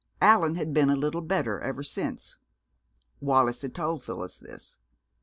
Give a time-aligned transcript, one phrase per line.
[0.19, 2.39] Allan had been a little better ever since.
[3.19, 4.79] Wallis had told Phyllis this.